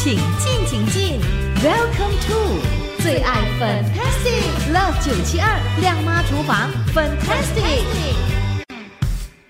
[0.00, 1.20] 请进，请进
[1.56, 2.60] ，Welcome to
[3.02, 8.37] 最爱 Fantastic Love 九七二亮妈厨房 Fantastic。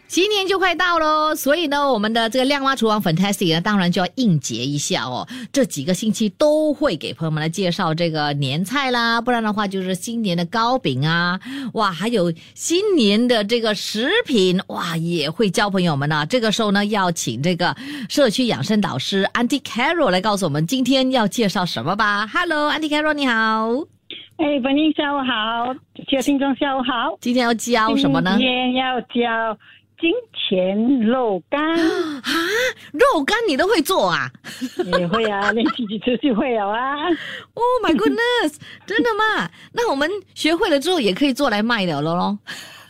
[0.08, 5.29] 新年就快到喽，所以呢，我们的这个亮妈厨房 Fantastic 呢，当然就要应节一下哦。
[5.52, 11.38] 这几个星期都会给朋友们来介绍这个年菜啦，不然的话就是新年的糕饼啊，
[11.74, 16.25] 哇，还有新年的这个食品，哇，也会教朋友们呢。
[16.25, 17.77] 这个时候呢，要请这个
[18.09, 22.27] 社区养生导师 Auntie Carol 来告诉我们今天要介绍什么吧。
[22.28, 23.84] Hello，Auntie Carol，你好。
[24.38, 25.75] 哎，本英下午好，
[26.11, 27.19] 各位听众下午好。
[27.20, 28.36] 今天要教什么呢？
[28.38, 29.59] 今天要教。
[30.01, 32.30] 金钱肉干 啊，
[32.93, 34.30] 肉干你都会做啊？
[34.98, 36.97] 也会啊，练习几次就会了啊。
[37.55, 38.56] Oh my goodness，
[38.87, 39.51] 真的吗？
[39.73, 42.39] 那我们学会了之后也可以做来卖的了喽。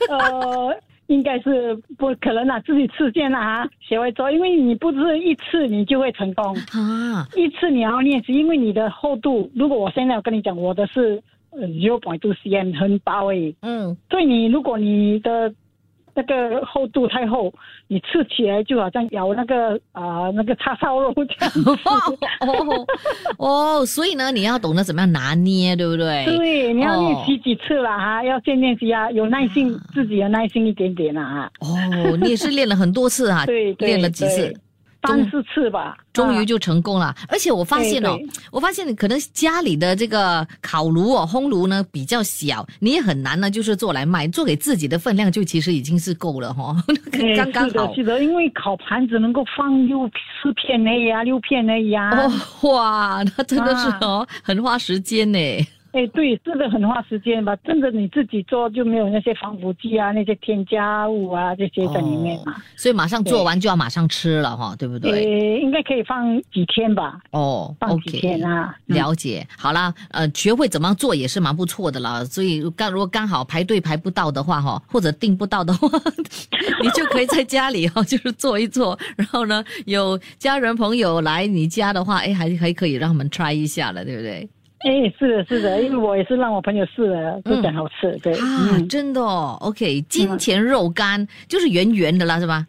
[0.09, 0.75] 呃，
[1.09, 15.53] 应该是不可能啦，自己试见啊，学会做，因为你不是一次你就会成功啊，一次你要练习，因为你的厚度，如果我现在我跟你讲，我的是呃 zero point two cm 很薄诶，嗯，所以你如果你的
[16.19, 17.53] 那个厚度太厚，
[17.87, 21.53] 你吃起来就好像咬那个啊那个叉烧肉这样。
[22.41, 22.87] 哦
[23.39, 26.25] 哦，所以呢，你要懂得怎么样拿捏，对不对？
[26.25, 31.49] 对，你要练习几次了哈，要先练习啊，有耐心，自己有耐心一点点啊。
[31.61, 34.53] 哦，你也是练了很多次啊， 对，练了几次。
[35.03, 37.15] 三四次吧，终于就成功了。
[37.29, 38.19] 而且我发现哦，
[38.51, 46.75] 我发现你可能家里的这个烤炉哦、烘炉呢比较小，你也很难呢，就是做来卖，做给自己的分量就其实已经是够了哈，
[47.37, 47.95] 刚刚好。
[47.95, 50.09] 记得，因为烤盘子能够放六
[50.43, 52.11] 四片呢呀，六片呢呀。
[52.63, 55.39] 哇，那真的是哦，很花时间呢。
[55.99, 57.57] 哎，对，这个很花时间吧？
[57.65, 62.55] 真的你自己做就没有那些防腐剂啊、那些添加物啊这些在里面嘛。
[62.77, 65.11] 所以马上做完就要马上吃了哈，对不对？
[65.11, 67.19] 呃，应该可以放几天吧。
[67.33, 68.73] 哦，放几天啊？
[68.87, 69.45] 了解。
[69.59, 72.25] 好啦，呃，学会怎么做也是蛮不错的了。
[72.25, 75.89] 所以刚如果刚好排队排不到的话哈，或者订不到的话，
[76.81, 78.97] 你就可以在家里哈，就是做一做。
[79.17, 84.49] 然后呢，有家人朋友来你家的话，哎，还还可以让他们 try 一下了，对不对？
[84.87, 89.59] 哎，是的，是的，因为我也是让我朋友试了，就很好吃，对啊，真的哦。
[89.61, 92.65] OK，金钱肉干就是圆圆的啦，是吧？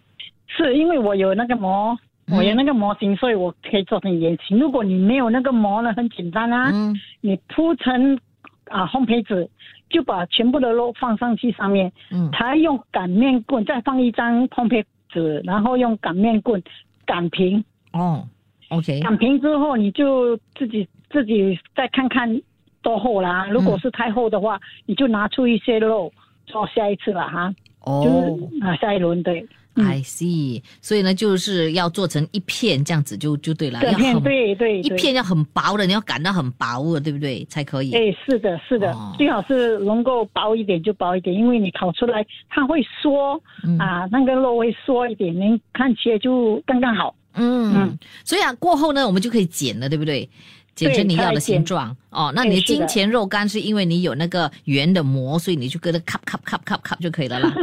[0.48, 1.96] 是因为我有那个模，
[2.36, 4.58] 我有那个模型，所以我可以做成圆形。
[4.58, 6.74] 如果你没有那个模呢，很简单啊，
[7.22, 8.18] 你铺成
[8.66, 9.48] 啊烘焙纸，
[9.92, 16.60] 就把全部的肉放上去上面，嗯，他用擀面棍再放一张烘焙纸，然后用擀面棍
[17.06, 17.64] 擀平。
[17.94, 18.28] 哦
[18.70, 20.88] ，OK，擀平之后你就自己。
[21.10, 22.42] 自己再看看
[22.82, 26.12] 多厚啦，如果是太厚的话，你就拿出一些肉
[26.46, 27.54] 做下一次了哈。
[27.82, 29.48] 哦，就是啊，下一轮对。
[29.76, 33.80] I see，所以呢，就是要做成一片这样子就就对了。
[33.92, 37.46] 一片对对，一片要很薄的，你要擀到很薄的，对不对？
[37.46, 37.94] 才可以。
[37.94, 43.42] 哎，是的，是的，最好是能够薄一点就薄一点，因为你烤出来它会缩
[43.80, 47.16] 啊，那个肉会缩一点，您看起来就刚刚好。
[47.36, 50.28] 嗯嗯，所以啊，过后呢，我们就可以剪了，对不对？
[50.76, 57.54] 剪成你要的形状哦，那你的金钱肉干是因为你有那个圆的膜，所以你就搁它咔咔咔咔咔就可以了啦。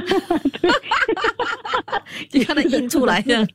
[2.31, 3.47] 就看它印出来的。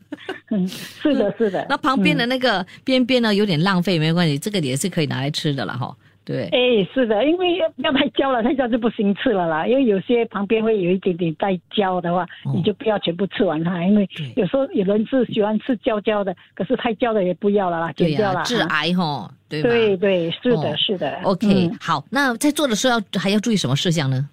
[0.50, 1.66] 嗯，是的，是的。
[1.69, 5.95] 那旁边的那个边边呢，有点浪费，没关系，这个也是可以拿来吃的了哈。
[6.31, 9.67] 对，哎，是的，因为要要太焦了，太焦就不行吃了啦。
[9.67, 13.83] 因为有些旁边会有一点点带焦的话，你就不要全部吃完它。
[13.83, 18.41] 因为有时候有人是喜欢吃焦焦的，可是太焦的也不要了啦，减掉了。
[18.43, 21.19] 致癌哈，对对对，是的，是的。
[21.23, 24.29] OK，好，那在做的时候要还要注意什么事项呢？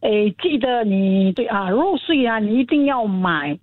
[0.00, 0.10] 哎，
[0.42, 3.58] 记得你对啊，肉碎啊，你一定要买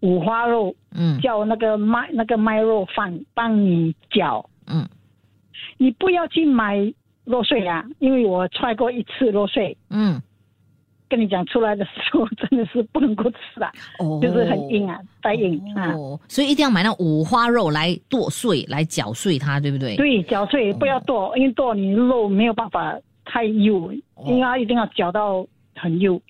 [0.00, 4.86] 五花肉，嗯，叫那个麦那个麦肉饭帮你搅，嗯。
[5.82, 6.76] 你不要去买
[7.24, 10.20] 肉碎啊，因为我踹过一次肉碎，嗯，
[11.08, 15.94] 跟你讲出来的时候真的是不能够吃啊，哦，就是很硬啊，太硬啊，
[16.28, 19.96] 所以一定要买那五花肉来剁碎，来搅碎它，对不对？
[19.96, 22.94] 对，搅碎不要剁，因为剁你肉没有办法
[23.24, 23.90] 太幼，
[24.26, 26.20] 应该一定要搅到很幼，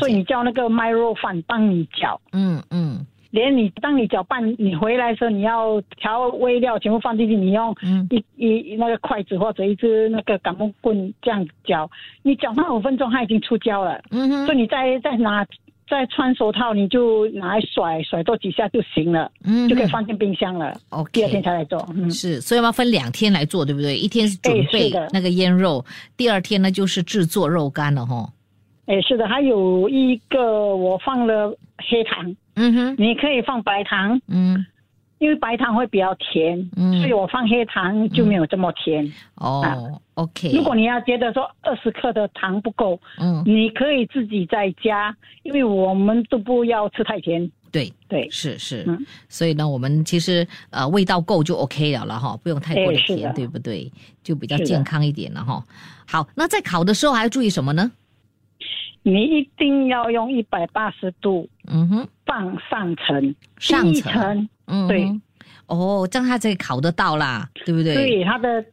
[0.00, 3.06] 所以你叫那个卖肉贩帮你搅，嗯嗯。
[3.30, 7.74] 连你当你搅拌，你回来的时候，你要调味料全部放进去，你用
[8.08, 11.90] 一一那个筷子或者一支那个擀面棍这样搅，
[12.22, 14.00] 你搅拌五分钟，它已经出胶了。
[14.10, 15.46] 嗯哼，所以你再再拿
[15.88, 20.72] 再穿手套，你就拿来甩甩多几下就行了，嗯，就可以放进冰箱了。
[20.88, 21.78] OK，第二天才来做。
[21.94, 23.96] 嗯，是，所以要分两天来做，对不对？
[23.96, 25.84] 一天是准备那个腌肉，
[26.16, 28.28] 第二天呢就是制作肉干了哈。
[28.86, 32.34] 哎，是的，还有一个我放了黑糖。
[32.56, 34.66] 嗯哼，你可以放白糖，嗯，
[35.18, 39.10] 因为白糖会比较甜，嗯所以我放黑糖就没有这么甜。
[39.36, 40.52] 哦，OK。
[40.52, 47.50] 如果你要觉得说二十克的糖不够，嗯，你可以自己再加，因为我们都不要吃太甜。
[47.70, 48.84] 对对，是是。
[48.86, 53.92] 嗯，所以呢，我们其实呃味道够就 OK 了了哈，不用太过的甜，对不对？
[54.22, 55.62] 就比较健康一点了哈。
[56.06, 57.90] 好，那在烤的时候还要注意什么呢？
[59.02, 65.20] 你一定要用一百八十度，嗯哼，放上层，上层，嗯，对，
[65.66, 67.94] 哦，这样它才烤得到啦，对不对？
[67.94, 68.64] 对，它的。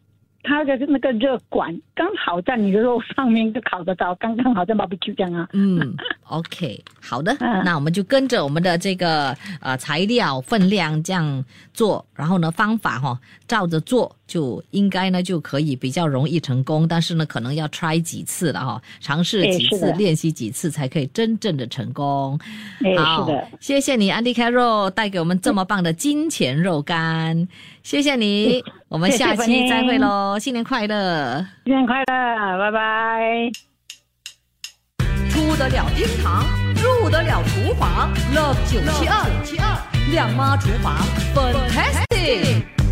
[0.46, 5.48] 它的那个热管刚好在你的肉上面就烤得到，刚刚好在 barbecue 这样啊。
[5.54, 7.34] 嗯，OK，好的，
[7.64, 13.18] 那我们就跟着我们的这个呃材料分量这样做，然后呢方法哈
[13.48, 16.88] 照着做，就应该呢就可以比较容易成功。
[16.88, 22.40] 但是呢可能要 try 几次了哈，尝试几次，练习几次才可以真正的成功。
[22.98, 23.30] 好，
[23.60, 27.48] 谢谢你，Andy Carroll 带给我们这么棒的金钱肉干。
[27.84, 30.38] 谢谢你， 我们下期再会喽！
[30.40, 33.52] 新年快乐，新年快乐，拜拜。
[35.30, 39.08] 出得了厅堂，入得了厨房，Love 九七
[39.58, 40.96] 二，亮妈厨房
[41.36, 42.83] ，Fantastic。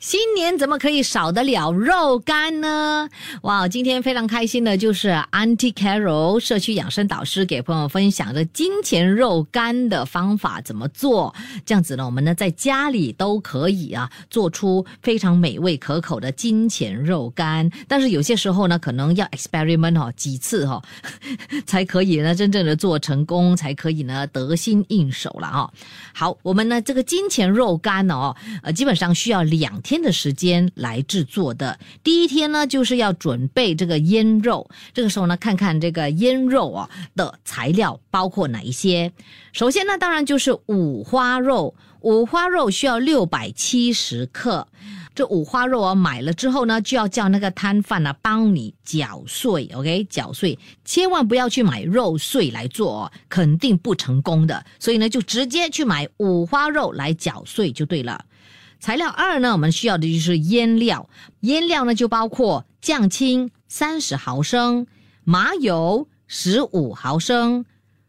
[0.00, 3.08] 新年怎么可以少得了肉干呢？
[3.42, 11.34] 哇，今天非常开心的就是 Auntie Carol 社区养生导师给朋友分享的金钱肉干的方法怎么做？
[11.66, 17.68] 这样子呢，我们呢在家里都可以啊做出非常美味可口的金钱肉干。
[17.88, 20.80] 但是有些时候呢，可能要 experiment 哦几次哈，
[21.66, 25.72] 才可以呢真正的做成功，才可以呢得心应手了哈。
[26.14, 29.68] 好，我们呢这个金钱肉干哦，呃，基本上需要两。
[29.88, 31.78] 天的时间来制作的。
[32.04, 34.68] 第一天呢，就是要准备这个腌肉。
[34.92, 39.10] 这个时候呢，看看这个腌肉啊的材料包括哪一些。
[39.54, 41.74] 首先呢，当然就是五花肉。
[42.02, 44.68] 五花肉需要六百七十克。
[45.14, 49.70] 这五花肉啊，买了之后呢，就要叫那个摊贩啊帮你搅碎。
[49.74, 54.62] OK，搅碎，千万不要去买肉碎来做哦，肯定不成功的。
[54.78, 58.22] 所以呢，就直接去买五花肉来搅碎就对了。
[58.80, 61.08] 材料二呢，我们需要的就是腌料。
[61.40, 64.86] 腌料呢，就包括酱青三十毫升、
[65.24, 67.64] 麻油十五毫升、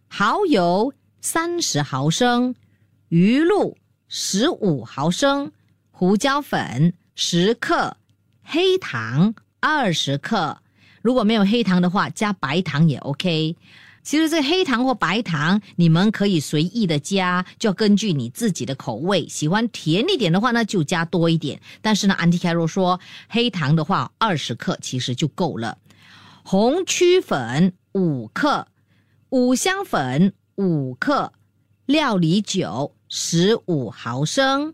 [0.07, 2.55] 蚝油三十毫升、
[3.09, 3.77] 鱼露
[4.07, 5.51] 十五毫升、
[5.91, 7.97] 胡椒粉十克、
[8.43, 10.59] 黑糖二十克。
[11.01, 13.55] 如果没有黑糖的话，加白糖也 OK。
[14.01, 19.27] 其实这黑糖或白糖，你们可以随意的加，就要根据你自己的口味。
[19.27, 21.61] 喜欢甜一点的话呢，就加多一点。
[21.81, 25.77] 但是呢，Anti Carol 说，黑糖的话二十克其实就够了。
[26.43, 28.67] 红曲粉五克，
[29.29, 31.33] 五香粉五克，
[31.85, 34.73] 料理酒十五毫升。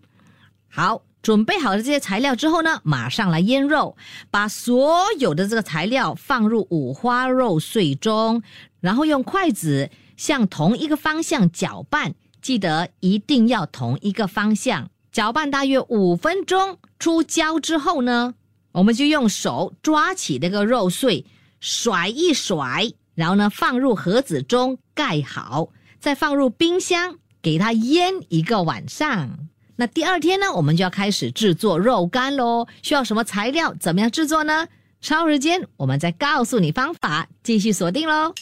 [0.69, 1.01] 好。
[1.25, 3.97] 准备好了这些材料之后呢，马上来腌肉。
[4.29, 8.43] 把所有的这个材料放入五花肉碎中，
[8.85, 15.49] 然后用筷子向同一个方向搅拌，记得一定要同一个方向搅拌。
[15.49, 18.35] 大约五分钟出胶之后呢，
[18.73, 21.25] 我们就用手抓起那个肉碎，
[21.59, 29.47] 甩一甩，然后呢放入盒子中盖好，再放入冰箱给它腌一个晚上。
[29.77, 32.67] 那第二天呢，我们就要开始制作肉干喽。
[32.83, 33.73] 需要什么材料？
[33.73, 34.67] 怎么样制作呢？
[35.01, 37.27] 稍时间我们再告诉你方法。
[37.43, 38.33] 继续锁定喽。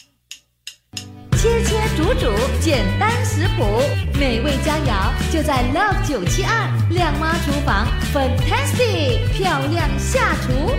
[1.44, 3.82] 切切煮煮，简单食谱，
[4.18, 10.70] 美味佳肴就在 Love 九七二靓妈厨房，Fantastic 漂亮下厨。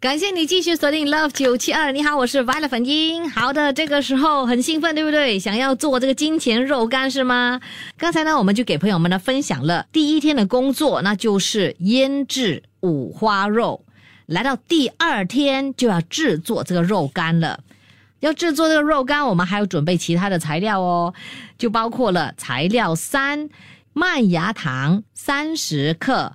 [0.00, 3.30] 感谢你继续锁定 Love 九七二，你好，我是 Violet 粉英。
[3.30, 5.38] 好的，这个时候很兴奋，对不对？
[5.38, 7.60] 想要做这个金钱肉干是吗？
[7.96, 13.84] 刚才呢，我们就给朋友们呢分享了第一天的工作，那就是腌制五花肉。
[14.26, 17.60] 来到第二天就要制作这个肉干了。
[18.24, 21.12] 要制作这个肉干，我们还要准备其他的材料哦，
[21.58, 23.50] 就包括了材料三：
[23.92, 26.32] 麦芽糖三十克，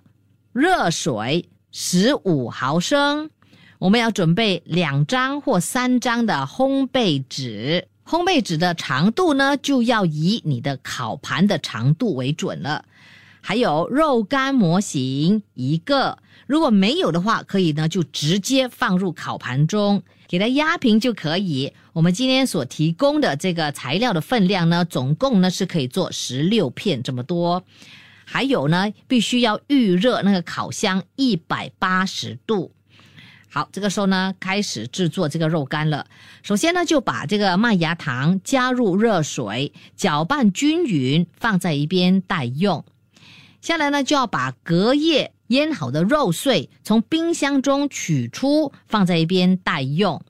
[0.54, 3.32] 热水十五毫升。
[3.80, 12.86] 我们要准备两张或三张的烘焙纸，烘焙纸的长度呢，就要以你的烤盘的长度为准了。
[13.50, 21.74] 还有肉干模型一个，如果没有的话，可以呢就直接放入烤盘中，给它压平就可以。
[21.94, 27.64] 我们今天所提供的这个材料的分量呢，总共呢是可以做十六片这么多。
[28.24, 32.72] 还有呢，必须要预热那个烤箱一百八十度。
[33.50, 36.06] 好，这个时候呢，开始制作这个肉干了。
[36.44, 42.86] 首先呢，就把这个麦芽糖加入热水，搅拌均匀，放在一边待用。
[43.62, 50.22] 下来呢，就要把隔夜腌好的肉碎从冰箱中取出，放在一边待用。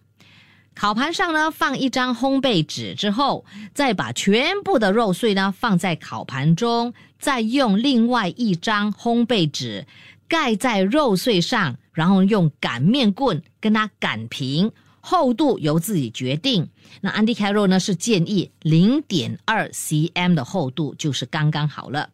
[0.75, 9.85] 烤盘上呢，放一张烘焙纸之后，再把全部的肉碎呢放在烤盘中，再用另外一张烘焙纸
[10.27, 11.77] 盖在肉碎上。
[11.91, 14.71] 然后用擀面棍跟它擀平，
[15.01, 16.69] 厚度由自己决定。
[17.01, 22.09] 那安迪凯肉呢是建议零点二 cm 的厚度就是刚刚好了。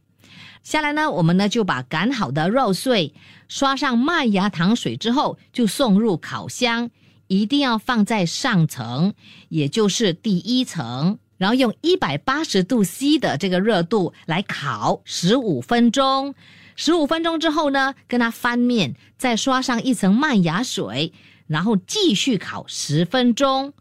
[0.66, 3.14] 下来呢，我们呢就把擀好的肉碎
[3.48, 6.90] 刷上麦芽糖水之后，就送入烤箱，
[7.28, 9.14] 一定要放在上层，
[9.50, 16.34] 也就是第一层，然后用一百八十度 C 的这个热度来烤十五分钟。
[16.76, 21.14] 十五分钟之后呢，跟它翻面，再刷上一层麦芽水，
[21.46, 23.72] 然后继续烤十分钟。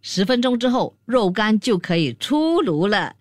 [0.00, 3.14] 十分钟之后，肉干就可以出炉了。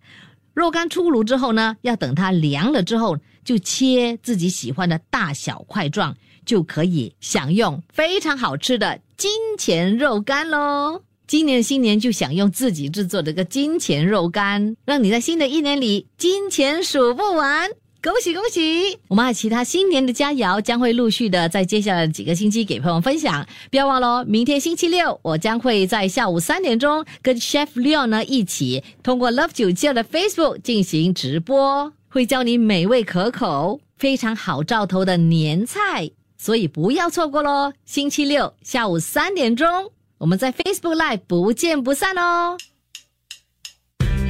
[0.53, 6.15] 肉干出炉之后呢，要等它凉了之后，就切自己喜欢的大小块状，
[6.45, 11.01] 就可以享用非常好吃的金钱肉干喽。
[11.25, 17.69] 今年新年就享用自己制作的个金钱肉干，让你在新的一年里金钱数不完。
[18.03, 18.97] 恭喜恭喜！
[19.09, 37.71] 我们还有其他新年的佳肴将会陆续的在接下来几个星期给朋友分享，不要忘了哦明天星期六我将会在下午三点钟跟 Chef Leon 呢一起通过 Love 九七二的 Facebook 进行直播，会教你美味可口、非常好兆头的年菜，所以不要错过喽！
[37.85, 42.57] 星期六下午三点钟，我们在 Facebook Live 不见不散哦！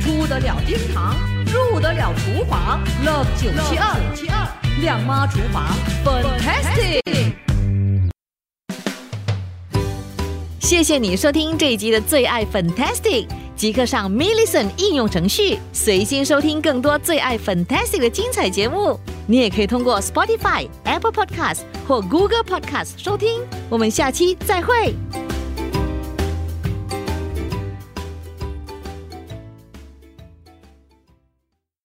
[0.02, 1.16] 出得了厅堂，
[1.82, 4.48] 得了厨房，Love 九七二，
[4.82, 5.66] 亮妈厨房
[6.06, 7.02] ，Fantastic。
[10.60, 19.00] 谢谢你收听这一集的最爱 Fantastic，即刻上 m i l l i c e n t 应用程序，随心收听更多最爱 Fantastic 的精彩节目。
[19.26, 23.42] 你也可以通过 Spotify、Apple Podcast 或 Google Podcast 收听。
[23.70, 24.94] 我们下期再会。